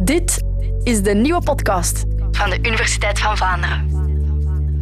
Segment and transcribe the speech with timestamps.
[0.00, 0.42] Dit
[0.82, 3.90] is de nieuwe podcast van de Universiteit van Vlaanderen.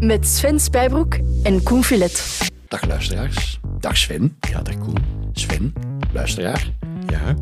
[0.01, 2.49] Met Sven Spijbroek en Koen Filet.
[2.69, 3.61] Dag luisteraars.
[3.81, 4.37] Dag Sven.
[4.51, 4.97] Ja, dag Koen.
[5.33, 5.73] Sven,
[6.13, 6.71] luisteraar.
[7.07, 7.35] Ja?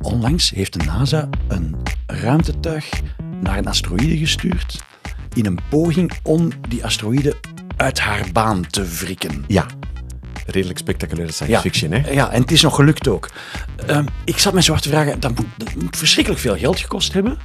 [0.00, 2.90] Onlangs heeft de NASA een ruimtetuig
[3.40, 4.84] naar een asteroïde gestuurd
[5.34, 7.36] in een poging om die asteroïde
[7.76, 9.44] uit haar baan te wrikken.
[9.46, 9.66] Ja.
[10.50, 11.60] Redelijk spectaculaire science Ja.
[11.60, 12.10] fiction, hè?
[12.10, 13.30] Ja, en het is nog gelukt ook.
[13.86, 16.80] Ehm, ik zat me zo af te vragen, dat moet, dat moet verschrikkelijk veel geld
[16.80, 17.38] gekost hebben.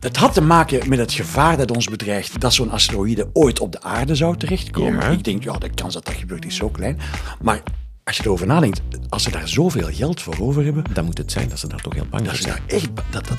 [0.00, 3.72] Het had te maken met het gevaar dat ons bedreigt dat zo'n asteroïde ooit op
[3.72, 5.00] de aarde zou terechtkomen.
[5.00, 5.08] Ja.
[5.08, 6.98] Ik denk, ja, de kans dat dat gebeurt is zo klein.
[7.42, 7.62] Maar
[8.04, 11.32] als je erover nadenkt, als ze daar zoveel geld voor over hebben, Dan moet het
[11.32, 12.48] zijn dat ze daar toch heel bang voor zijn.
[12.54, 13.38] daar echt, dat dat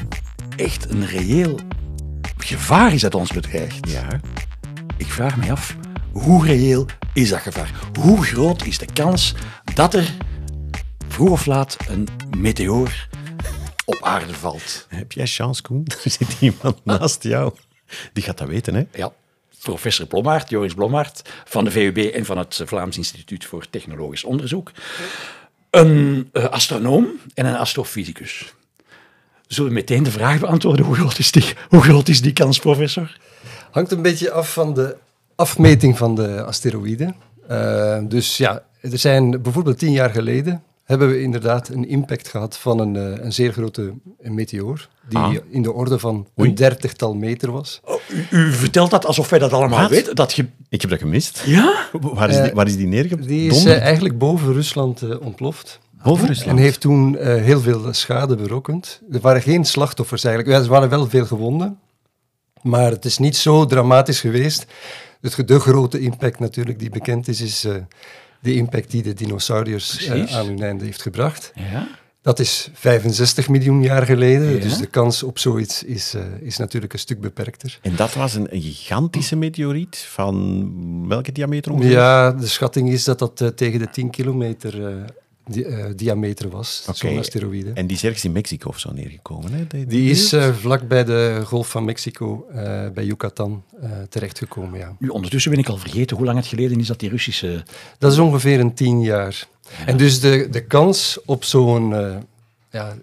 [0.56, 1.60] echt een reëel
[2.38, 3.90] gevaar is dat ons bedreigt.
[3.90, 4.08] Ja.
[4.98, 5.76] Ik vraag me af,
[6.16, 7.72] hoe reëel is dat gevaar?
[8.00, 9.34] Hoe groot is de kans
[9.74, 10.14] dat er
[11.08, 12.08] vroeg of laat een
[12.38, 13.08] meteoor
[13.86, 14.86] op aarde valt?
[14.90, 15.86] Heb jij chance, Koen?
[16.04, 17.54] Er zit iemand naast jou.
[18.14, 18.84] Die gaat dat weten, hè?
[18.94, 19.14] Ja,
[19.62, 24.72] professor Blommaert, Joris Blommaert, van de VUB en van het Vlaams Instituut voor Technologisch Onderzoek.
[25.70, 28.54] Een eh, astronoom en een astrofysicus.
[29.48, 32.60] Zullen we meteen de vraag beantwoorden, hoe groot is die, hoe groot is die kans,
[32.60, 33.18] professor?
[33.72, 34.96] Hangt een beetje af van de
[35.36, 37.16] afmeting van de asteroïden.
[37.48, 42.58] Eh, dus ja, er zijn bijvoorbeeld tien jaar geleden hebben we inderdaad een impact gehad
[42.58, 45.34] van een, eh, een zeer grote meteoor, die Ah.
[45.50, 46.50] in de orde van Oei.
[46.50, 47.82] een dertigtal meter was.
[47.86, 47.96] Oh,
[48.32, 49.90] u, u vertelt dat alsof wij dat allemaal Wat?
[49.90, 50.16] weten.
[50.16, 50.46] Dat je...
[50.70, 51.44] Ik heb dat gemist.
[51.46, 51.88] Ja?
[51.92, 53.30] Waar is die, Eh, waar is die neergedonderd?
[53.30, 55.80] Die is eigenlijk boven Rusland eh, ontploft.
[56.04, 56.50] Boven Rusland.
[56.58, 59.02] En heeft toen eh, heel veel schade berokkend.
[59.12, 60.58] Er waren geen slachtoffers eigenlijk.
[60.58, 61.80] Ja, er waren wel veel gewonden.
[62.62, 64.66] Maar het is niet zo dramatisch geweest.
[65.34, 67.76] Het, de grote impact natuurlijk die bekend is, is eh,
[68.40, 71.52] de impact die de dinosauriërs eh, aan hun einde heeft gebracht.
[71.56, 71.88] Ja.
[72.22, 74.54] Dat is 65 miljoen jaar geleden.
[74.54, 74.62] Ja.
[74.62, 77.80] Dus de kans op zoiets is, eh, is natuurlijk een stuk beperkter.
[77.82, 81.92] En dat was een, een gigantische meteoriet van welke diameter ongeveer?
[81.92, 84.94] Ja, de schatting is dat dat tegen de 10 kilometer eh,
[85.46, 86.98] di- eh, diameter was, Oké.
[86.98, 87.72] zo'n asteroïde.
[87.74, 89.68] En die is ergens in Mexico of zo neergekomen, hè?
[89.68, 94.80] Die, Die is eh, vlak bij de Golf van Mexico, eh, bij Yucatan, eh, terechtgekomen.
[94.80, 94.96] Ja.
[95.00, 97.64] Nu, ondertussen ben ik al vergeten hoe lang het geleden is dat die Russische...
[97.98, 99.48] Dat is ongeveer een tien jaar.
[99.86, 102.16] En dus de, de kans op zo'n eh,
[102.72, 102.96] ja,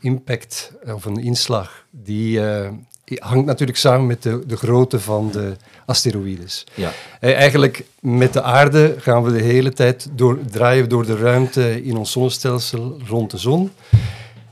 [0.00, 2.70] impact of een inslag, die eh,
[3.14, 5.56] hangt natuurlijk samen met de, de grootte van de
[5.86, 6.64] asteroïdes.
[6.74, 6.92] Ja.
[7.20, 11.84] Eh, eigenlijk met de aarde gaan we de hele tijd door, draaien door de ruimte
[11.84, 13.70] in ons zonnestelsel rond de zon.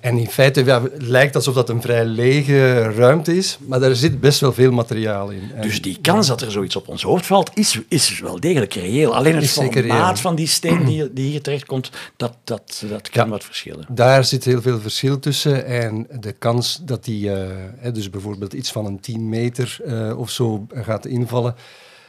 [0.02, 4.20] En in feite ja, lijkt alsof dat een vrij lege ruimte is, maar daar zit
[4.20, 5.50] best wel veel materiaal in.
[5.54, 8.74] En- Dus die kans dat er zoiets op ons hoofd valt, is, is wel degelijk
[8.74, 9.14] reëel.
[9.14, 13.44] Alleen het formaat van die steen die, die hier terechtkomt, dat, dat, dat kan wat
[13.44, 13.86] verschillen.
[13.90, 15.66] Daar zit heel veel verschil tussen.
[15.66, 20.30] En de kans dat die, eh, dus bijvoorbeeld iets van een 10 meter eh, of
[20.30, 21.54] zo gaat invallen,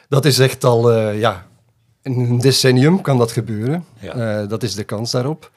[0.10, 1.48] dat is echt al, eh, ja,
[2.02, 3.86] in een decennium kan dat gebeuren.
[4.00, 4.46] Ja.
[4.46, 5.52] Dat is de kans daarop.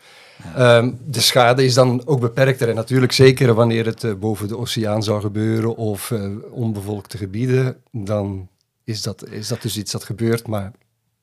[0.54, 2.68] Ehm, de schade is dan ook beperkter.
[2.68, 7.76] En natuurlijk zeker wanneer het eh, boven de oceaan zou gebeuren of eh, onbevolkte gebieden,
[7.92, 8.48] dan
[8.84, 10.46] is dat, is dat dus iets dat gebeurt.
[10.46, 10.72] Maar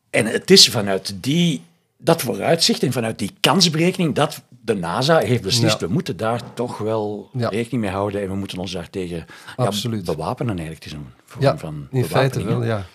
[0.10, 1.62] En het is vanuit die,
[1.98, 5.88] dat vooruitzicht en vanuit die kansberekening dat de NASA heeft beslist, Ja.
[5.88, 7.50] we moeten daar toch wel Ja.
[7.50, 9.26] rekening mee houden en we moeten ons daartegen
[9.58, 9.72] ja,
[10.04, 10.84] bewapenen eigenlijk.
[10.84, 12.86] Het is een vorm Ja, van in feite wel, ja.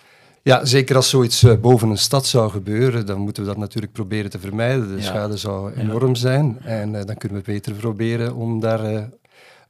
[0.49, 3.93] Ja, zeker als zoiets eh, boven een stad zou gebeuren, dan moeten we dat natuurlijk
[3.93, 4.87] proberen te vermijden.
[4.87, 5.01] De Ja.
[5.01, 9.03] schade zou enorm zijn en eh, dan kunnen we beter proberen om daar eh,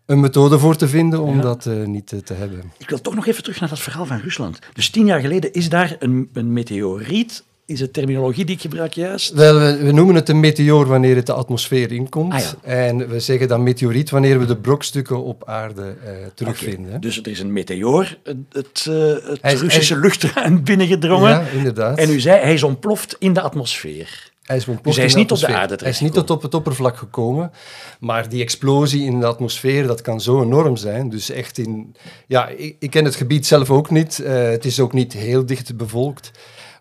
[0.06, 1.42] een methode voor te vinden om Ja.
[1.42, 2.72] dat niet te hebben.
[2.78, 4.60] Ik wil toch nog even terug naar dat verhaal van Rusland.
[4.74, 8.94] Dus tien jaar geleden is daar een, een meteoriet, is het terminologie die ik gebruik
[8.94, 9.34] juist?
[9.34, 12.34] Wel, we, we noemen het een meteoor wanneer het de atmosfeer inkomt.
[12.34, 12.54] Ah, ja.
[12.62, 17.02] En we zeggen dan meteoriet wanneer we de brokstukken op aarde eh, terugvinden.
[17.02, 18.18] Dus er is een meteoor
[18.52, 18.94] het, eh,
[19.30, 21.30] het Hij is- Russische hij- luchtruim binnengedrongen.
[21.30, 21.98] Ja, inderdaad.
[21.98, 24.32] En u zei, hij is ontploft in de atmosfeer.
[24.44, 26.42] Hij is, ontploft Dus hij is niet op de aarde Hij is niet tot op
[26.42, 27.52] het oppervlak gekomen.
[28.00, 31.10] Maar die explosie in de atmosfeer, dat kan zo enorm zijn.
[31.10, 31.96] Dus echt in...
[32.28, 34.20] Ja, ik, ik ken het gebied zelf ook niet.
[34.20, 36.32] Eh, het is ook niet heel dicht bevolkt.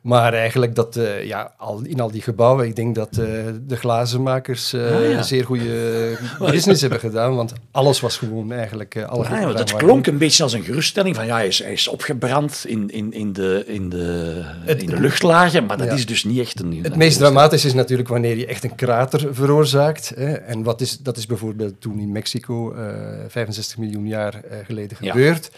[0.03, 3.25] Maar eigenlijk dat, eh, ja, al, in al die gebouwen, ik denk dat eh,
[3.67, 4.97] de glazenmakers Ah, ja.
[5.17, 6.17] een zeer goede
[6.50, 7.37] business hebben gedaan.
[7.37, 8.97] Want alles was gewoon eigenlijk...
[9.06, 11.73] alle Ah, ja, dat klonk een beetje als een geruststelling van ja, hij is, hij
[11.73, 15.93] is opgebrand in, in, in, de, in, de, Het- in de luchtlagen, maar dat Ja.
[15.95, 16.79] is dus niet echt een...
[16.83, 20.12] Het meest dramatische is natuurlijk wanneer je echt een krater veroorzaakt.
[20.17, 20.33] Hè.
[20.33, 22.85] En wat is, dat is bijvoorbeeld toen in Mexico, eh,
[23.29, 25.50] 65 miljoen jaar geleden gebeurd.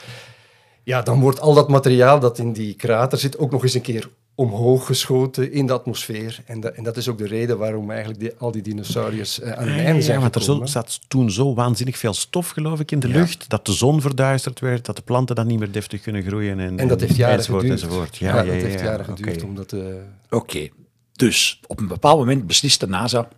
[0.83, 3.81] Ja, dan wordt al dat materiaal dat in die krater zit ook nog eens een
[3.81, 4.09] keer
[4.41, 6.41] omhoog geschoten in de atmosfeer.
[6.47, 9.53] En, dat- en dat is ook de reden waarom eigenlijk die, al die dinosauriërs eh,
[9.53, 12.81] aan hun einde zijn ja, want er zo, zat toen zo waanzinnig veel stof, geloof
[12.81, 15.73] ik, in de lucht, dat de zon verduisterd werd, dat de planten dan niet meer
[15.73, 16.59] deftig kunnen groeien.
[16.61, 17.83] En, En dat heeft jaren enzovoort, geduurd.
[17.83, 18.17] enzovoort.
[18.17, 18.85] Ja, Ja, ja, dat ja, heeft ja.
[18.85, 19.45] jaren geduurd Oké.
[19.47, 20.01] om dat te...
[20.31, 20.69] Oké,
[21.13, 23.29] dus op een bepaald moment beslist de NASA,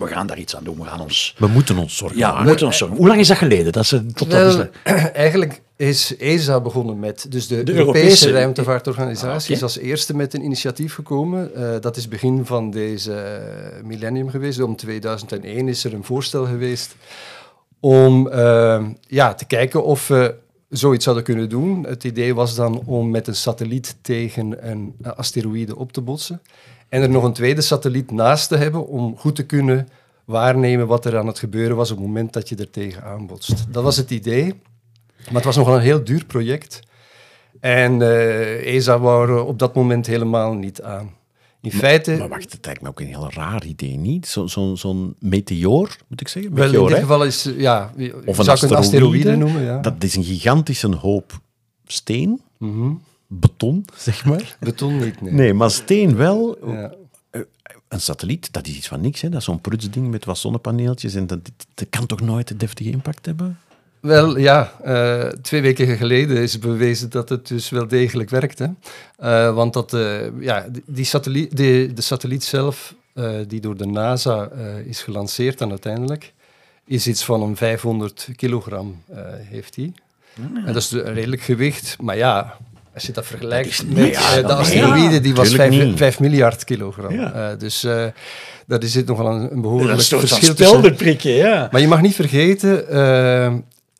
[0.00, 1.34] we gaan daar iets aan doen, we gaan ons...
[1.38, 2.48] We moeten ons zorgen Ja, we maken.
[2.48, 2.96] moeten ons zorgen.
[2.96, 3.72] Hoe lang is dat geleden?
[3.72, 4.66] Dat ze, tot dat is
[5.12, 10.16] eigenlijk is ESA begonnen met, dus de, De Europese, Europese- ruimtevaartorganisatie Ah, is als eerste
[10.16, 11.54] met een initiatief gekomen.
[11.54, 14.60] Eh, dat is begin van deze eh, millennium geweest.
[14.62, 16.94] Om 2001 is er een voorstel geweest
[17.80, 20.34] om eh, ja, te kijken of we
[20.68, 21.86] zoiets zouden kunnen doen.
[21.86, 26.40] Het idee was dan om met een satelliet tegen een asteroïde op te botsen.
[26.90, 29.88] En er nog een tweede satelliet naast te hebben om goed te kunnen
[30.24, 33.66] waarnemen wat er aan het gebeuren was op het moment dat je er tegen aanbotst.
[33.72, 34.54] Dat was het idee.
[35.24, 36.80] Maar het was nogal een heel duur project.
[37.60, 41.10] En eh, ESA wou er op dat moment helemaal niet aan.
[41.62, 44.26] In feite, Maar wacht, het lijkt me ook een heel raar idee, niet?
[44.26, 46.54] Zo- Zo'n zo'n meteoor, moet ik zeggen?
[46.54, 47.00] wel, in dit hè?
[47.00, 47.92] geval is, eh, ja,
[48.24, 49.36] Of een zou een asteroïde asteroïde.
[49.36, 49.62] noemen.
[49.62, 49.78] Ja.
[49.78, 51.40] Dat is een gigantische hoop
[51.86, 52.90] steen, Mhm.
[53.32, 54.56] Beton, zeg maar.
[54.60, 55.32] Beton niet, nee.
[55.32, 56.58] Nee, maar steen wel.
[56.66, 56.94] Ja.
[57.88, 59.20] Een satelliet, dat is iets van niks.
[59.20, 59.28] Hè?
[59.28, 61.14] Dat is zo'n prutsding met wat zonnepaneeltjes.
[61.14, 61.38] En dat,
[61.74, 63.58] dat kan toch nooit een deftige impact hebben?
[64.00, 68.58] Wel, ja, eh, twee weken geleden is bewezen dat het dus wel degelijk werkt.
[68.58, 68.66] Hè?
[69.16, 73.76] Eh, want dat, eh, ja, die, die satelliet, die, de satelliet zelf, eh, die door
[73.76, 76.32] de NASA eh, is gelanceerd dan uiteindelijk,
[76.84, 79.92] is iets van een 500 kilogram eh, heeft hij.
[80.54, 82.56] En dat is een redelijk gewicht, maar ja,
[82.94, 85.96] als je dat vergelijkt met eh, Ja, de dat- asteroïde, die was tuurlijk 5, niet.
[85.96, 87.14] 5 miljard kilogram.
[87.14, 87.32] Ja.
[87.50, 88.06] Eh, dus eh
[88.66, 90.66] dat is dit nogal een, een Dat behoorlijk is toch van verschil tussen...
[90.76, 91.68] speldenprikken, ja.
[91.72, 92.86] Maar je mag niet vergeten,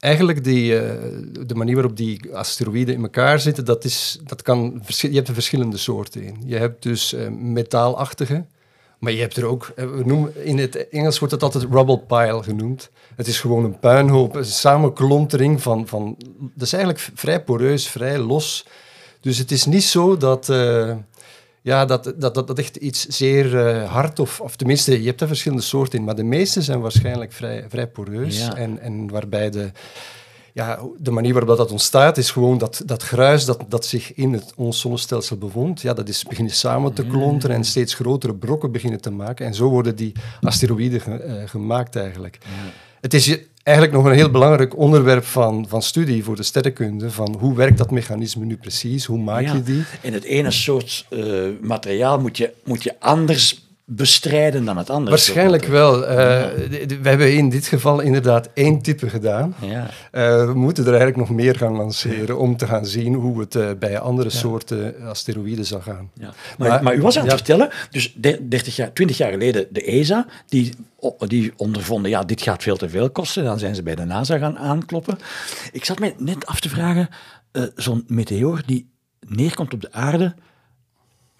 [0.00, 0.92] eigenlijk die, eh,
[1.46, 5.34] de manier waarop die asteroïden in elkaar zitten, dat is, dat kan, je hebt er
[5.34, 6.42] verschillende soorten in.
[6.44, 8.44] Je hebt dus eh, metaalachtige,
[9.00, 11.98] maar je hebt er ook, eh, we noemen, in het Engels wordt het altijd rubble
[11.98, 12.90] pile genoemd.
[13.16, 16.16] Het is gewoon een puinhoop, een samenklontering van, van,
[16.54, 18.66] dat is eigenlijk vrij poreus, vrij los.
[19.20, 20.48] Dus het is niet zo dat...
[20.48, 20.92] eh,
[21.62, 25.20] ja, dat, dat, dat, dat echt iets zeer eh, hard, of, of tenminste, je hebt
[25.20, 28.38] er verschillende soorten in, maar de meeste zijn waarschijnlijk vrij, vrij poreus.
[28.38, 28.56] Ja.
[28.56, 29.70] En, en waarbij de,
[30.54, 34.32] ja, de manier waarop dat ontstaat, is gewoon dat, dat gruis dat, dat zich in
[34.32, 38.72] het, ons zonnestelsel bevond, ja, dat is beginnen samen te klonteren en steeds grotere brokken
[38.72, 39.46] beginnen te maken.
[39.46, 42.38] En zo worden die asteroïden ge- eh, gemaakt eigenlijk.
[43.00, 47.36] Het is eigenlijk nog een heel belangrijk onderwerp van, van studie voor de sterrenkunde, van
[47.38, 49.52] hoe werkt dat mechanisme nu precies, hoe maak Ja.
[49.54, 49.82] je die?
[50.02, 51.24] En het ene soort eh,
[51.60, 55.10] materiaal moet je, moet je anders bestrijden dan het andere.
[55.10, 56.06] Waarschijnlijk wel.
[56.06, 56.16] Eh,
[57.02, 59.54] we hebben in dit geval inderdaad één type gedaan.
[59.60, 59.90] Ja.
[60.10, 63.54] Eh, we moeten er eigenlijk nog meer gaan lanceren om te gaan zien hoe het
[63.54, 66.10] eh, bij andere soorten asteroïden zal gaan.
[66.14, 66.32] Ja.
[66.58, 69.66] Maar, Maar- maar, u was aan het vertellen, dus de- 30 jaar, 20 jaar geleden
[69.70, 70.72] de ESA, die,
[71.18, 73.44] die ondervonden, ja, dit gaat veel te veel kosten.
[73.44, 75.18] Dan zijn ze bij de NASA gaan aankloppen.
[75.72, 77.08] Ik zat mij net af te vragen,
[77.74, 78.88] zo'n meteoor die
[79.28, 80.34] neerkomt op de aarde,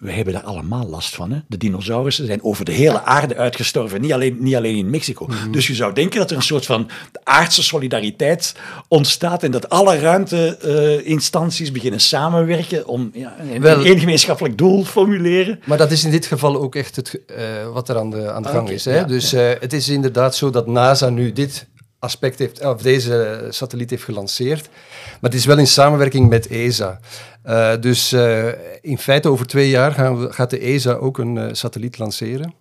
[0.01, 1.31] we hebben daar allemaal last van.
[1.31, 1.37] Hè?
[1.47, 5.25] De dinosaurussen zijn over de hele aarde uitgestorven, niet alleen, niet alleen in Mexico.
[5.25, 5.51] Mhm.
[5.51, 6.89] Dus je zou denken dat er een soort van
[7.23, 8.55] aardse solidariteit
[8.87, 15.59] ontstaat en dat alle ruimteinstanties beginnen samenwerken om ja, een, Wel- gemeenschappelijk doel formuleren.
[15.65, 18.41] Maar dat is in dit geval ook echt het, eh, wat er aan de, aan
[18.41, 18.85] de Ah, gang is.
[18.85, 18.95] Hè?
[18.95, 21.67] ja, dus eh, het is inderdaad zo dat NASA nu dit
[22.01, 24.69] aspect heeft, of deze satelliet heeft gelanceerd.
[25.01, 26.99] Maar het is wel in samenwerking met ESA.
[27.43, 28.47] Eh, dus eh,
[28.81, 32.53] in feite over twee jaar gaan gaat de ESA ook een eh, satelliet lanceren.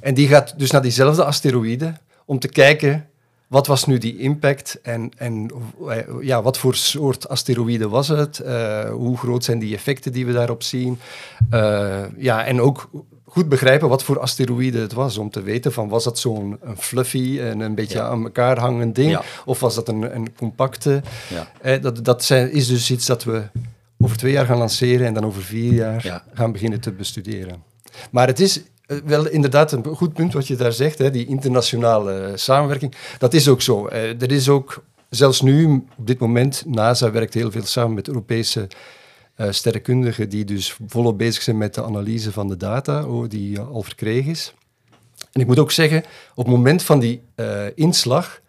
[0.00, 1.92] En die gaat dus naar diezelfde asteroïde
[2.24, 3.06] om te kijken
[3.46, 5.50] wat was nu die impact en, en
[6.20, 8.42] ja, wat voor soort asteroïde was het?
[8.90, 10.98] Hoe groot zijn die effecten die we daarop zien?
[12.16, 12.90] Ja, en ook
[13.32, 16.76] goed begrijpen wat voor asteroïde het was, om te weten van was dat zo'n een
[16.76, 18.04] fluffy en een beetje Ja.
[18.08, 19.22] aan elkaar hangend ding, Ja.
[19.44, 21.02] of was dat een, een compacte?
[21.34, 21.50] Ja.
[21.60, 23.42] Eh, dat dat zijn, is dus iets dat we
[23.98, 26.24] over twee jaar gaan lanceren en dan over vier jaar Ja.
[26.32, 27.62] gaan beginnen te bestuderen.
[28.10, 31.26] Maar het is eh, wel inderdaad een goed punt wat je daar zegt, hè, die
[31.26, 32.94] internationale samenwerking.
[33.18, 33.86] Dat is ook zo.
[33.86, 38.08] Eh, er is ook, zelfs nu, op dit moment, NASA werkt heel veel samen met
[38.08, 38.68] Europese
[39.34, 43.58] eh, sterrenkundigen die dus volop bezig zijn met de analyse van de data oh, die
[43.58, 44.54] eh, al verkregen is.
[45.32, 48.40] En ik moet ook zeggen, op het moment van die eh, inslag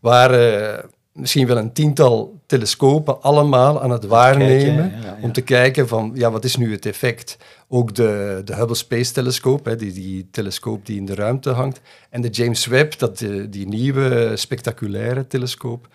[0.00, 5.18] waren misschien wel een tiental telescopen allemaal aan het waarnemen Kijken, ja, ja.
[5.22, 7.36] om te kijken van ja, wat is nu het effect.
[7.68, 11.80] Ook de, de Hubble Space Telescoop, hè, die, die telescoop die in de ruimte hangt,
[12.10, 13.18] en de James Webb, dat,
[13.48, 15.88] die nieuwe spectaculaire telescoop.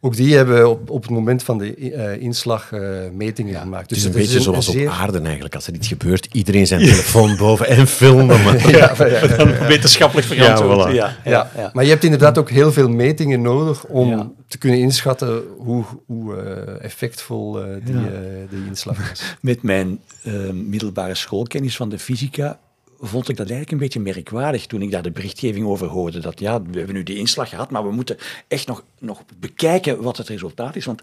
[0.00, 2.80] Ook die hebben op, op het moment van de eh, inslag eh,
[3.12, 3.90] metingen gemaakt.
[3.90, 5.54] Het is Dus een beetje zoals zeer- op aarde eigenlijk.
[5.54, 8.42] Als er iets gebeurt, iedereen zijn telefoon boven en filmen.
[8.42, 8.54] Maar...
[8.70, 9.66] Ja, ja, ja, ja.
[9.66, 10.92] Wetenschappelijk verantwoord.
[10.94, 11.22] Ja, voilà.
[11.24, 14.30] ja, Ja, maar je hebt inderdaad ook heel veel metingen nodig om Ja.
[14.48, 17.52] te kunnen inschatten hoe, hoe eh, effectvol
[17.84, 18.00] die, Ja.
[18.00, 18.10] eh,
[18.50, 19.36] die inslag is.
[19.40, 22.58] Met mijn eh, middelbare schoolkennis van de fysica
[23.00, 26.18] vond ik dat eigenlijk een beetje merkwaardig toen ik daar de berichtgeving over hoorde.
[26.18, 28.16] Dat ja, we hebben nu die inslag gehad, maar we moeten
[28.48, 30.84] echt nog, nog bekijken wat het resultaat is.
[30.84, 31.00] Want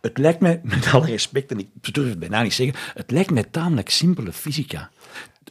[0.00, 3.30] het lijkt mij, met alle respect, en ik durf het bijna niet zeggen, het lijkt
[3.30, 4.90] mij tamelijk simpele fysica.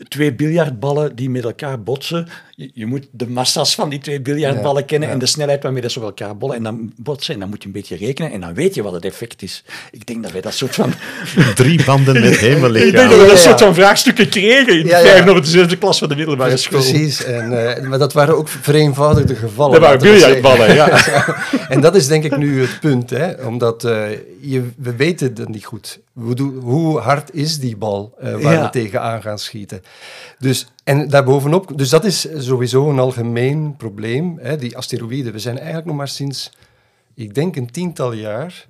[0.07, 2.27] Twee biljartballen die met elkaar botsen.
[2.55, 5.13] Je, je moet de massa's van die twee biljartballen Ja, kennen ja.
[5.13, 7.33] en de snelheid waarmee dat ze op elkaar bollen en dan botsen.
[7.33, 9.63] En dan moet je een beetje rekenen en dan weet je wat het effect is.
[9.91, 10.93] Ik denk dat wij dat soort van
[11.55, 15.31] Drie banden met ik denk dat we dat soort van vraagstukken kregen in de vijfde
[15.31, 16.79] of de zesde klas van de middelbare school.
[16.79, 19.71] Precies, en, eh, maar dat waren ook vereenvoudigde gevallen.
[19.71, 20.89] Dat waren biljartballen, ja.
[21.69, 23.45] En dat is denk ik nu het punt, hè?
[23.45, 24.09] omdat eh,
[24.41, 25.99] je, we weten het niet goed.
[26.61, 29.81] Hoe, hard is die bal eh, waar we tegenaan gaan schieten?
[30.39, 34.57] Dus, en daarbovenop, dus dat is sowieso een algemeen probleem, hè?
[34.57, 35.33] die asteroïden.
[35.33, 36.51] We zijn eigenlijk nog maar sinds,
[37.13, 38.67] ik denk een tiental jaar,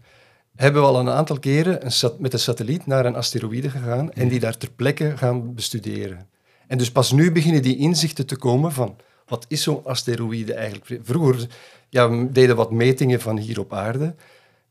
[0.55, 4.11] hebben we al een aantal keren een sat- met een satelliet naar een asteroïde gegaan
[4.11, 6.27] en die daar ter plekke gaan bestuderen.
[6.67, 8.95] En dus pas nu beginnen die inzichten te komen van
[9.27, 10.99] wat is zo'n asteroïde eigenlijk?
[11.03, 11.47] Vroeger
[11.89, 14.15] ja, we deden wat metingen van hier op aarde,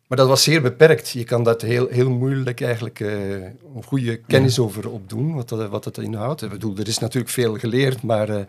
[0.07, 1.11] maar dat was zeer beperkt.
[1.11, 5.69] Je kan dat heel, heel moeilijk eigenlijk eh, een goede kennis over opdoen, wat dat,
[5.69, 6.43] wat dat inhoudt.
[6.43, 8.45] Ik bedoel, er is natuurlijk veel geleerd, maar eh,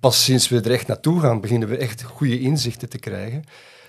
[0.00, 3.44] pas sinds we er echt naartoe gaan, beginnen we echt goede inzichten te krijgen.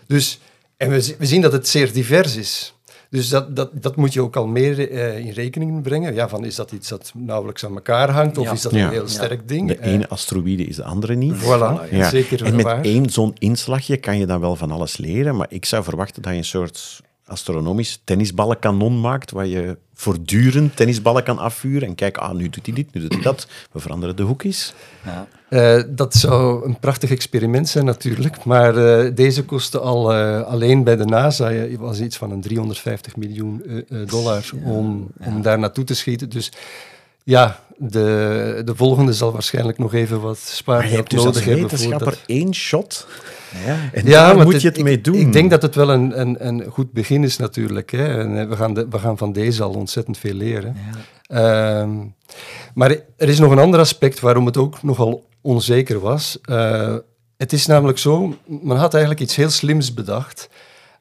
[0.07, 0.39] Dus,
[0.77, 2.73] en we, we zien dat het zeer divers is.
[3.09, 6.13] Dus dat, dat, dat moet je ook al meer eh, in rekening brengen.
[6.13, 8.51] Ja, van is dat iets dat nauwelijks aan elkaar hangt, of Ja.
[8.51, 8.85] is dat Ja.
[8.85, 9.67] een heel sterk ding?
[9.67, 11.33] De Eh, ene asteroïde is de andere niet.
[11.35, 12.09] Voilà, Ja.
[12.09, 12.81] zeker en met waar.
[12.81, 16.31] één zo'n inslagje kan je dan wel van alles leren, maar ik zou verwachten dat
[16.31, 22.36] je een soort astronomisch tennisballenkanon maakt, waar je voortdurend tennisballen kan afvuren en kijken, ah,
[22.36, 24.74] nu doet hij dit, nu doet hij dat, we veranderen de hoekjes.
[25.05, 25.27] Ja.
[25.50, 30.83] Eh, dat zou een prachtig experiment zijn natuurlijk, maar eh, deze kostte al eh, alleen
[30.83, 35.95] bij de NASA was iets van een 350 miljoen dollar om, om daar naartoe te
[35.95, 36.29] schieten.
[36.29, 36.51] Dus
[37.24, 41.62] ja, de, de volgende zal waarschijnlijk nog even wat spaargeld hebt dus als nodig hebben.
[41.63, 43.07] wetenschapper voordat- één shot
[43.65, 43.77] Ja.
[43.93, 45.15] en Ja, daar moet je het ik- mee doen.
[45.15, 47.91] Ik denk dat het wel een, een, een goed begin is natuurlijk.
[47.91, 48.19] Hè.
[48.19, 50.75] En, eh, we, gaan de, we gaan van deze al ontzettend veel leren.
[51.27, 51.89] Ehm,
[52.74, 56.38] maar er is nog een ander aspect waarom het ook nogal onzeker was.
[56.41, 56.95] Eh,
[57.38, 60.50] het is namelijk zo, men had eigenlijk iets heel slims bedacht.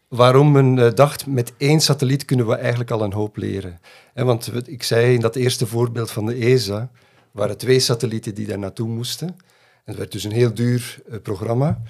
[0.08, 3.80] Waarom men eh, dacht, met één satelliet kunnen we eigenlijk al een hoop leren.
[4.14, 6.90] Want ik zei in dat eerste voorbeeld van de ESA,
[7.30, 9.28] waren twee satellieten die daar naartoe moesten.
[9.28, 9.34] En
[9.84, 11.82] het werd dus een heel duur eh, programma.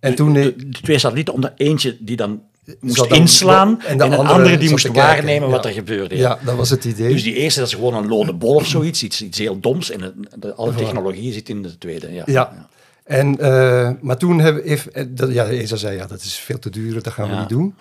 [0.00, 0.32] En toen...
[0.32, 2.42] de, de twee satellieten, omdat eentje die dan
[2.80, 6.16] moest dan- inslaan en en, de andere andere die moest waarnemen wat er gebeurde.
[6.16, 7.12] Ja, dat was het idee.
[7.12, 9.90] Dus die eerste, dat is gewoon een lode bol of zoiets, iets, iets heel doms.
[9.90, 12.12] En de, alle technologie zit in de tweede.
[12.12, 12.22] Ja.
[12.26, 12.68] ja.
[13.04, 16.70] En, eh, maar toen hebben, heeft, eh, ja, ESA zei, ja, dat is veel te
[16.70, 17.40] duur, dat gaan we Ja.
[17.40, 17.74] niet doen.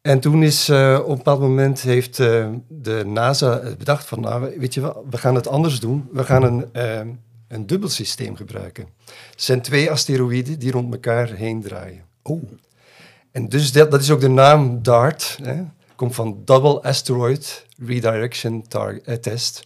[0.00, 2.16] En toen is eh, op een bepaald moment heeft
[2.68, 6.08] de NASA bedacht van, nou, weet je wel, we gaan het anders doen.
[6.12, 8.86] We gaan een, een dubbel systeem gebruiken.
[9.30, 12.02] Het zijn twee asteroïden die rond elkaar heen draaien.
[12.22, 12.42] Oh.
[13.30, 15.38] En dus dat, dat is ook de naam DART.
[15.42, 15.62] Hè.
[15.96, 19.62] Komt van Double Asteroid Redirection Tar- Test.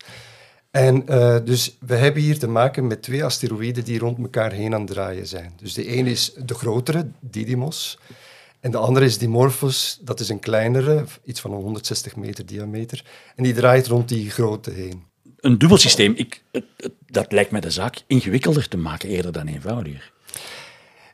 [0.77, 4.75] En eh, dus we hebben hier te maken met twee asteroïden die rond elkaar heen
[4.75, 5.53] aan het draaien zijn.
[5.57, 7.99] Dus de ene is de grotere, Didymos.
[8.61, 13.05] En de andere is Dimorphos, dat is een kleinere, iets van 160 meter diameter.
[13.37, 15.05] En die draait rond die grote heen.
[15.41, 16.43] Een dubbel systeem, ik,
[17.07, 20.13] dat lijkt me de zaak ingewikkelder te maken eerder dan eenvoudiger.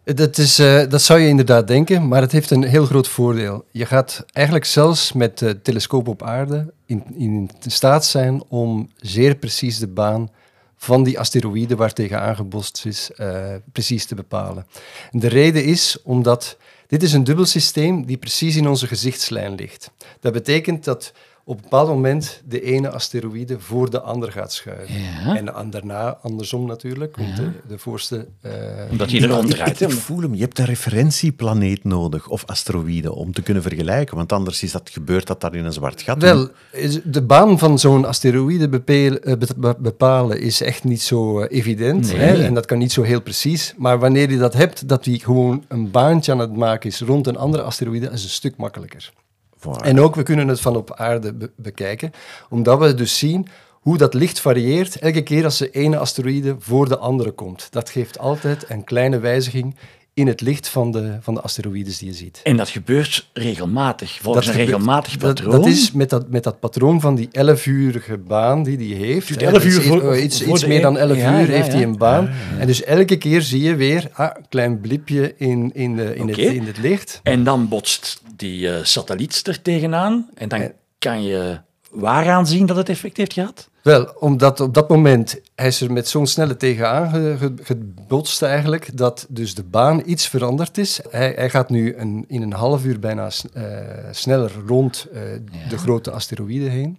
[0.04, 3.64] Dat, is, eh, dat zou je inderdaad denken, maar het heeft een heel groot voordeel.
[3.70, 9.34] Je gaat eigenlijk zelfs met de telescoop op aarde in, in staat zijn om zeer
[9.34, 10.30] precies de baan
[10.76, 14.66] van die asteroïde waar tegen aangebost is, eh, precies te bepalen.
[15.10, 16.56] En de reden is omdat
[16.86, 19.90] dit is een dubbel systeem die precies in onze gezichtslijn ligt.
[20.20, 21.12] Dat betekent dat
[21.44, 24.94] op een bepaald moment de ene asteroïde voor de andere gaat schuiven.
[25.00, 25.36] Ja.
[25.36, 28.26] En daarna andersom natuurlijk, want de, de voorste...
[28.40, 28.52] eh,
[28.90, 29.80] Omdat hij er Ik, omdraait.
[29.80, 29.94] ik hè.
[29.94, 34.16] voel hem, je hebt een referentieplaneet nodig, of asteroïde, om te kunnen vergelijken.
[34.16, 36.22] Want anders is dat gebeurt dat daar in een zwart gat.
[36.22, 38.70] Wel, is- de baan van zo'n asteroïde eh,
[39.38, 42.06] be- be- bepalen is echt niet zo eh, evident.
[42.12, 42.16] Nee.
[42.20, 42.42] Hè?
[42.44, 43.74] En dat kan niet zo heel precies.
[43.76, 47.26] Maar wanneer je dat hebt, dat hij gewoon een baantje aan het maken is rond
[47.26, 49.12] een andere asteroïde, is een stuk makkelijker.
[49.80, 52.12] En ook, we kunnen het van op aarde be- bekijken,
[52.48, 56.88] omdat we dus zien hoe dat licht varieert elke keer als de ene asteroïde voor
[56.88, 57.66] de andere komt.
[57.70, 59.76] Dat geeft altijd een kleine wijziging
[60.14, 62.40] in het licht van de, van de asteroïdes die je ziet.
[62.44, 65.54] En dat gebeurt regelmatig, volgens een gebeurt- regelmatig dat, patroon.
[65.60, 69.36] dat is met dat, met dat patroon van die 11-urige baan die hij heeft.
[69.42, 71.46] 11 dat is uur voor- iets, iets, voor iets meer dan een- 11 Ja, uur
[71.46, 71.86] ja, heeft hij ja.
[71.86, 72.30] een baan.
[72.58, 76.28] En dus elke keer zie je weer ah, een klein blipje in, in, de, in,
[76.28, 77.20] het, in het licht.
[77.22, 80.28] En dan botst die eh, satelliet er tegenaan.
[80.34, 83.68] En dan En- kan je waaraan zien dat het effect heeft gehad?
[83.82, 88.42] Wel, omdat op dat moment hij is er met zo'n snelle tegenaan ge- ge- gebotst
[88.42, 91.00] eigenlijk, dat dus de baan iets veranderd is.
[91.10, 93.64] Hij, hij gaat nu een, in een half uur bijna eh,
[94.10, 95.20] sneller rond eh,
[95.68, 96.98] de grote asteroïde heen.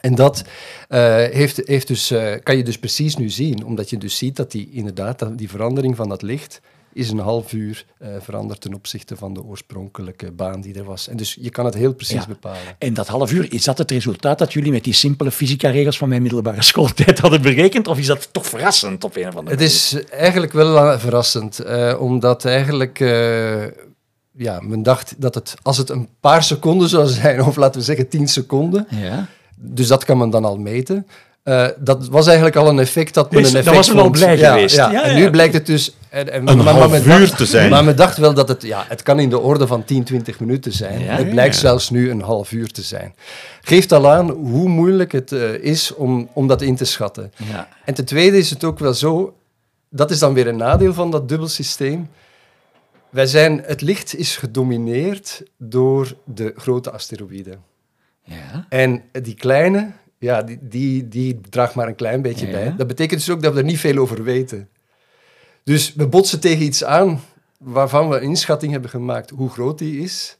[0.00, 0.44] En dat
[0.88, 4.50] eh, heeft, heeft dus, kan je dus precies nu zien, omdat je dus ziet dat
[4.50, 6.60] die, inderdaad, dat die verandering van dat licht
[6.92, 11.08] is een half uur eh, veranderd ten opzichte van de oorspronkelijke baan die er was.
[11.08, 12.26] En dus je kan het heel precies Ja.
[12.26, 12.58] bepalen.
[12.78, 16.08] En dat half uur, is dat het resultaat dat jullie met die simpele fysica-regels van
[16.08, 17.88] mijn middelbare schooltijd hadden berekend?
[17.88, 21.58] Of is dat toch verrassend op een of andere Het is eigenlijk wel eh, verrassend,
[21.58, 22.98] eh, omdat eigenlijk,
[24.32, 27.86] ja, men dacht dat het, als het een paar seconden zou zijn, of laten we
[27.86, 29.06] zeggen 10 seconden, manier?
[29.06, 29.26] Ja.
[29.56, 31.06] dus dat kan men dan al meten.
[31.42, 34.02] Eh, dat was eigenlijk al een effect dat men Is- een effect was men al
[34.02, 34.16] vond.
[34.16, 34.76] blij ja, geweest.
[34.76, 34.90] Ja.
[34.92, 35.18] Ja, en ja.
[35.18, 35.96] nu blijkt het dus...
[36.08, 37.70] En, en, Een maar- maar half uur dacht- te zijn.
[37.70, 38.62] Maar men dacht wel dat het...
[38.62, 41.00] Ja, het kan in de orde van 10, 20 minuten zijn.
[41.04, 41.60] Ja, het blijkt ja.
[41.60, 43.14] zelfs nu een half uur te zijn.
[43.60, 47.32] Geeft al aan hoe moeilijk het eh, is om, om dat in te schatten.
[47.50, 47.68] Ja.
[47.84, 49.34] En ten tweede is het ook wel zo,
[49.90, 52.08] dat is dan weer een nadeel van dat dubbelsysteem.
[53.10, 57.60] Wij zijn, het licht is gedomineerd door de grote asteroïden.
[58.24, 58.66] Ja.
[58.68, 62.52] En die kleine, ja, die, die, die draagt maar een klein beetje Ja.
[62.52, 62.74] bij.
[62.76, 64.68] Dat betekent dus ook dat we er niet veel over weten.
[65.64, 67.20] Dus we botsen tegen iets aan
[67.58, 70.36] waarvan we een inschatting hebben gemaakt hoe groot die is,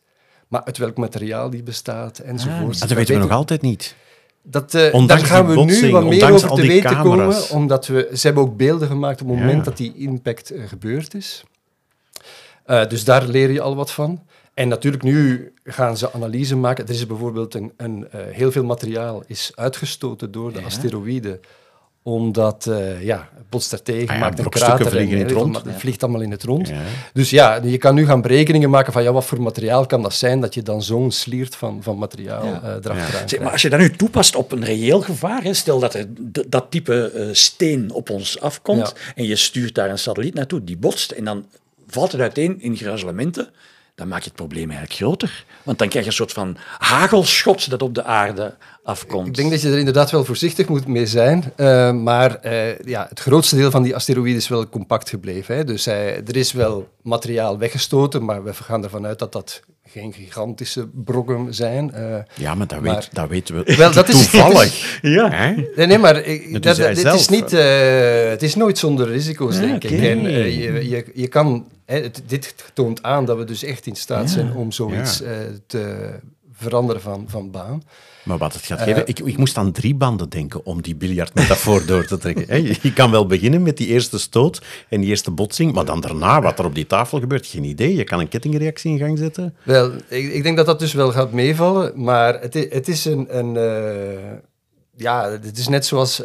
[0.49, 2.75] maar uit welk materiaal die bestaat enzovoort.
[2.75, 3.94] Ah, dat weten we nog altijd niet.
[4.42, 7.49] Dat, Ondanks daar gaan we nu wat meer over te weten camera's.
[7.49, 9.62] komen, omdat we, ze hebben ook beelden gemaakt op het moment Ja.
[9.64, 11.42] dat die impact eh, gebeurd is.
[12.64, 14.22] Eh, dus daar leer je al wat van.
[14.61, 16.87] En natuurlijk, nu gaan ze analyse maken.
[16.87, 20.64] Er is bijvoorbeeld een, een, eh, heel veel materiaal is uitgestoten door de Ja.
[20.64, 21.40] asteroïden
[22.02, 24.87] omdat, eh, ja, het botst daartegen, Ah ja, maakt een krater.
[24.87, 25.57] en, vliegen in het eh, rond.
[25.64, 26.69] Het vliegt allemaal in het rond.
[26.69, 26.81] Ja.
[27.12, 30.14] Dus ja, je kan nu gaan berekeningen maken van ja, wat voor materiaal kan dat
[30.14, 32.52] zijn dat je dan zo'n sliert van, van materiaal Ja.
[32.62, 33.05] eh erachteraan Ja.
[33.07, 33.31] krijgt.
[33.31, 36.07] Zeg, maar als je dat nu toepast op een reëel gevaar, hè, stel dat er
[36.49, 39.12] dat type eh, steen op ons afkomt Ja.
[39.14, 41.46] en je stuurt daar een satelliet naartoe, die botst en dan
[41.88, 43.49] valt het uiteen in gruizelementen,
[44.00, 45.44] dan maak je het probleem eigenlijk groter.
[45.62, 49.26] Want dan krijg je een soort van hagelschot dat op de aarde afkomt.
[49.28, 51.52] Ik denk dat je er inderdaad wel voorzichtig moet mee zijn.
[51.56, 55.56] eh, maar eh, ja, het grootste deel van die asteroïde is wel compact gebleven.
[55.56, 55.64] Hè.
[55.64, 60.12] Dus hij- er is wel materiaal weggestoten, maar we gaan ervan uit dat dat geen
[60.12, 61.92] gigantische brokken zijn.
[61.92, 62.16] eh.
[62.34, 64.98] Ja, maar dat, Maar- weet, dat weten we Wel, dat is- toevallig.
[65.16, 65.30] Ja.
[65.30, 65.54] Hè?
[65.76, 68.78] Nee, nee, maar ik, Dat dat, doet zij dit is niet, eh, het is nooit
[68.78, 69.90] zonder risico's, Ja, denk ik.
[69.90, 70.06] oké.
[70.08, 73.87] En, eh, je, je, je kan, hè, het- dit toont aan dat we dus echt
[73.87, 75.33] in staat zijn om zoiets eh,
[75.66, 76.11] te
[76.53, 77.83] veranderen van, van baan.
[78.24, 79.07] Maar wat het gaat Eh, geven...
[79.07, 82.62] Ik, ik moest aan drie banden denken om die biljartmetafoor door te trekken.
[82.83, 86.40] Je kan wel beginnen met die eerste stoot en die eerste botsing, maar dan daarna,
[86.42, 87.94] wat er op die tafel gebeurt, geen idee.
[87.96, 89.55] Je kan een kettingreactie in gang zetten.
[89.62, 93.38] Wel, ik, ik denk dat dat dus wel gaat meevallen, maar het, het is een...
[93.38, 94.33] een eh,
[94.96, 96.16] ja, het is net zoals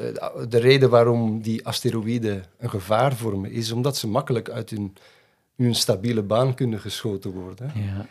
[0.50, 4.94] de reden waarom die asteroïden een gevaar vormen, is omdat ze makkelijk uit hun,
[5.58, 7.72] hun stabiele baan kunnen geschoten worden.
[7.76, 8.06] Ja.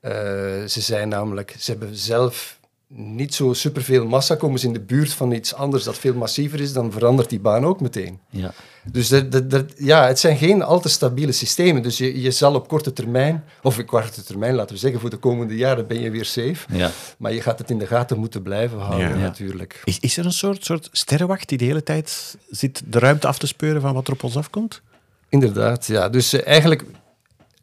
[0.00, 2.56] Eh, ze zijn namelijk, ze hebben zelf
[2.90, 6.60] niet zo superveel massa, komen ze in de buurt van iets anders dat veel massiever
[6.60, 8.18] is, dan verandert die baan ook meteen.
[8.30, 8.52] Ja.
[8.92, 11.82] Dus er- er- ja, het zijn geen al te stabiele systemen.
[11.82, 15.10] Dus je, je zal op korte termijn, of op korte termijn, laten we zeggen, voor
[15.10, 16.76] de komende jaren ben je weer safe.
[16.76, 16.90] Ja.
[17.18, 19.16] Maar je gaat het in de gaten moeten blijven houden, Ja.
[19.16, 19.80] natuurlijk.
[19.84, 23.38] Is, is er een soort, soort sterrenwacht die de hele tijd zit de ruimte af
[23.38, 24.82] te speuren van wat er op ons afkomt?
[25.28, 26.08] Inderdaad, ja.
[26.08, 26.84] Dus eh, eigenlijk,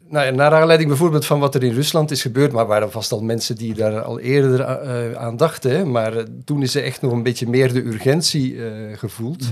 [0.10, 3.22] nou, naar aanleiding bijvoorbeeld van wat er in Rusland is gebeurd, maar waren vast al
[3.24, 7.02] mensen die daar al eerder eh, aan dachten, hè, maar eh, toen is er echt
[7.02, 8.58] nog een beetje meer de urgentie
[8.94, 9.52] gevoeld.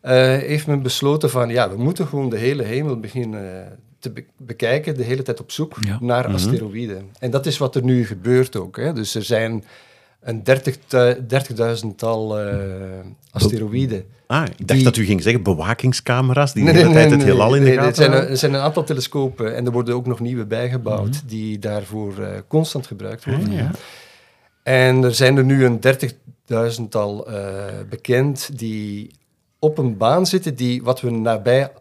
[0.00, 4.24] Eh, heeft men besloten van, ja, we moeten gewoon de hele hemel beginnen te be-
[4.36, 5.98] bekijken, de hele tijd op zoek Ja.
[6.00, 7.10] naar asteroïden.
[7.18, 8.76] En dat is wat er nu gebeurt ook.
[8.76, 8.92] Hè.
[8.92, 9.64] Dus er zijn
[10.26, 12.54] een 30.000-tal eh,
[13.30, 14.04] asteroïden.
[14.26, 17.54] Ah, ik dacht Die- dat u ging zeggen bewakingscamera's die de hele tijd het heelal
[17.54, 18.30] in de nee, gaten Er zijn, houden.
[18.30, 21.26] er zijn een aantal telescopen en er worden ook nog nieuwe bijgebouwd Mhm.
[21.26, 23.48] die daarvoor eh, constant gebruikt worden.
[23.48, 23.70] Ah, ja.
[24.62, 29.10] En er zijn er nu een 30.000-tal eh, bekend die
[29.58, 31.72] op een baan zitten die wat we nabij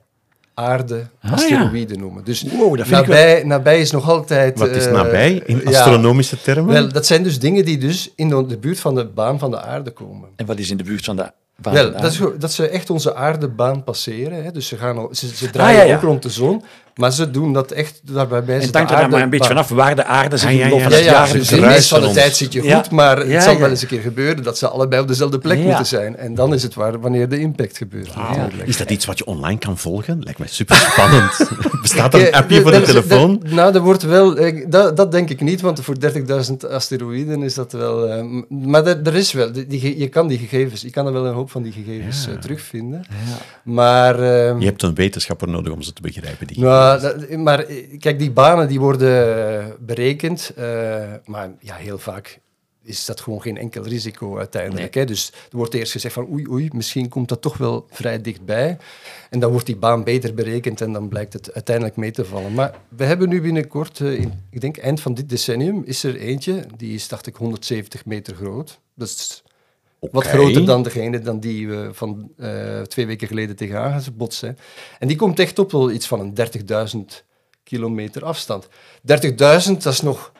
[0.55, 2.23] aarde Ah, asteroïden noemen.
[2.23, 4.59] Dus Wow, dat vind ik nabij, nabij is nog altijd...
[4.59, 6.73] Wat is eh, nabij in ja, astronomische termen?
[6.73, 9.51] wel, dat zijn dus dingen die dus in de, de buurt van de baan van
[9.51, 10.29] de aarde komen.
[10.35, 11.31] En wat is in de buurt van de...
[11.61, 14.43] Van Wel, de dat, is, dat ze echt onze aardebaan passeren.
[14.43, 14.51] Hè.
[14.51, 15.95] Dus ze, gaan, al- ze, ze draaien Ah, ja, ja.
[15.97, 16.63] ook rond de zon.
[16.95, 18.55] Maar ze doen dat echt daarbij bij.
[18.59, 20.89] En hangt er dan maar een beetje vanaf waar de aarde zich in ja, ja.
[20.89, 22.83] van Ja, dus de meeste van de tijd zit je goed, Ja.
[22.91, 23.59] maar het Ja, zal ja.
[23.59, 25.63] wel eens een keer gebeuren dat ze allebei op dezelfde plek Ja.
[25.63, 26.17] moeten zijn.
[26.17, 28.13] En dan is het waar wanneer de impact gebeurt.
[28.15, 28.31] Ah,
[28.65, 30.19] is dat iets wat je online kan volgen?
[30.23, 31.49] Lijkt mij super spannend.
[31.81, 33.41] Bestaat er een Eh, appje voor de telefoon?
[33.49, 34.37] nou, dat wordt wel...
[34.37, 38.07] eh, Dat, dat denk ik niet, want voor 30.000 asteroïden is dat wel...
[38.09, 39.49] eh, maar er, is wel...
[39.69, 40.81] je kan die gegevens...
[40.81, 43.05] Je kan er wel een hoop van die gegevens terugvinden.
[43.63, 44.19] Maar...
[44.19, 46.47] eh, Je hebt een wetenschapper nodig om ze te begrijpen.
[46.47, 46.59] Die
[46.97, 50.63] dat- maar eh, kijk, die banen die worden eh, berekend, eh,
[51.25, 52.39] maar ja, heel vaak
[52.83, 54.93] is dat gewoon geen enkel risico uiteindelijk.
[54.93, 55.05] Hè?
[55.05, 58.77] Dus er wordt eerst gezegd van oei, oei, misschien komt dat toch wel vrij dichtbij.
[59.29, 62.53] En dan wordt die baan beter berekend en dan blijkt het uiteindelijk mee te vallen.
[62.53, 66.15] Maar we hebben nu binnenkort, eh, in, ik denk eind van dit decennium, is er
[66.15, 68.79] eentje, die is dacht ik 170 meter groot.
[68.95, 69.43] Dat is
[69.99, 74.57] wat groter dan degene dan die we van eh, twee weken geleden tegenaan gebotst zijn.
[74.99, 76.33] En die komt echt op wel iets van een
[77.19, 77.23] 30.000
[77.63, 78.67] kilometer afstand.
[78.67, 78.71] 30.000,
[79.37, 80.31] dat is nog...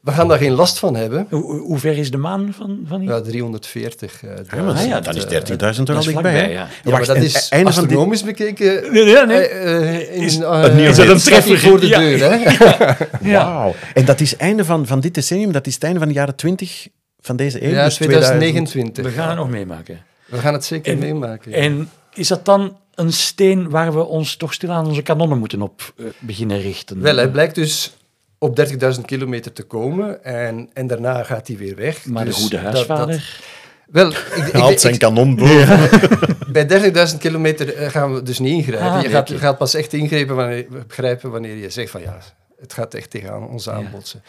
[0.00, 1.26] We gaan daar geen last van hebben.
[1.30, 3.10] Hoe, ver is de maan van, van hier?
[3.10, 4.22] Ja, 340.
[4.24, 6.68] eh, Ja, maar Ah is eh, 30.000 toch al dat is dichtbij, ja.
[6.84, 8.92] Ja, maar dat is astronomisch bekeken.
[8.92, 9.48] Nee, nee, nee.
[9.48, 11.08] eh, eh, in, Is eh, is hit.
[11.08, 11.98] een treffer voor de Ja.
[11.98, 12.38] deur, hè?
[13.32, 13.74] Wauw.
[13.94, 16.14] En dat is het einde van, van dit decennium, dat is het einde van de
[16.14, 16.88] jaren 20
[17.24, 17.70] van deze eeuw.
[17.70, 19.04] Ja, dus 2029.
[19.04, 20.00] We gaan het nog meemaken.
[20.26, 21.50] We gaan het zeker En- meemaken.
[21.50, 21.56] ja.
[21.56, 25.92] En is dat dan een steen waar we ons toch stilaan onze kanonnen moeten op
[25.96, 27.00] eh, beginnen richten?
[27.00, 27.96] Wel, hij blijkt dus
[28.38, 28.56] op
[28.96, 32.04] 30.000 kilometer te komen en, en daarna gaat hij weer weg.
[32.06, 33.06] maar Dus de goede dat- huisvader...
[33.06, 33.52] dat-
[33.90, 35.88] wel, ik, ik, Haalt zijn ik- kanon boven.
[36.52, 38.90] bij 30.000 kilometer eh, gaan we dus niet ingrijpen.
[38.90, 39.38] Ah, je gaat, oké.
[39.38, 42.18] gaat pas echt ingrijpen wanneer, begrijpen wanneer je zegt van ja,
[42.64, 44.22] het gaat echt tegen ons aanbotsen.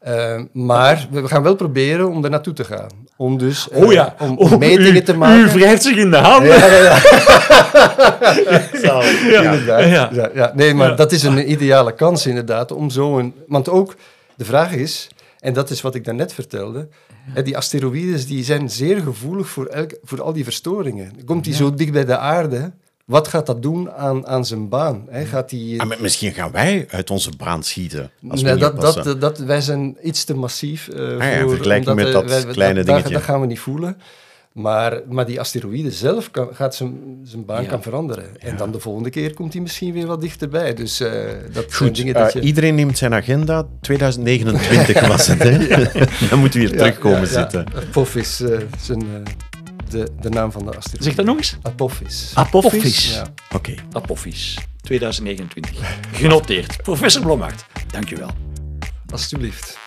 [0.00, 2.88] Eh, maar we gaan wel proberen om er naartoe te gaan.
[3.16, 5.40] Om dus eh, Oh ja, om Oh, metingen u- te maken.
[5.40, 6.58] U wrijft zich in de handen.
[6.58, 6.98] Ja, ja, ja.
[8.82, 9.02] Ja,
[9.42, 9.84] inderdaad.
[9.88, 10.08] ja.
[10.12, 10.52] Ja, ja.
[10.54, 10.94] Nee, maar Ja.
[10.94, 13.34] dat is een ideale kans inderdaad om zo'n...
[13.46, 13.94] Want ook,
[14.36, 16.88] de vraag is, en dat is wat ik daarnet vertelde,
[17.44, 21.12] die asteroïdes die zijn zeer gevoelig voor, elk, voor al die verstoringen.
[21.24, 22.72] Komt die zo dicht bij de aarde,
[23.10, 25.06] wat gaat dat doen aan, aan zijn baan?
[25.08, 25.24] Hè?
[25.24, 25.80] Gaat die...
[25.80, 28.10] Ah, maar misschien gaan wij uit onze baan schieten.
[28.28, 30.88] Als we Nee, niet dat, dat, dat, wij zijn iets te massief.
[30.88, 33.12] eh ja, in voor, vergelijking met dat wij- kleine dat, dingetje.
[33.12, 33.96] Dat gaan we niet voelen.
[34.52, 37.68] Maar, maar die asteroïde zelf kan, gaat zijn, zijn baan Ja.
[37.68, 38.40] kan veranderen.
[38.40, 40.74] En dan de volgende keer komt hij misschien weer wat dichterbij.
[40.74, 41.10] Dus eh,
[41.52, 42.40] dat zijn Goed, dingen eh, dat je...
[42.40, 43.66] iedereen neemt zijn agenda.
[43.80, 45.58] 2029 was het, hè?
[46.30, 47.40] Dan moeten we hier Ja, terugkomen ja, ja.
[47.40, 47.66] zitten.
[47.88, 49.32] Apophis, eh, zijn, eh,
[49.90, 51.04] de, de naam van de asteroïde.
[51.04, 51.56] Zeg dat nog eens.
[51.62, 52.30] Apophis.
[52.34, 53.14] Apophis.
[53.14, 53.32] Ja.
[53.54, 53.74] Oké.
[53.92, 55.96] Apophis, 2029.
[56.12, 56.82] Genoteerd.
[56.82, 58.30] Professor Blommaert, dank u wel.
[59.10, 59.78] Alsjeblieft.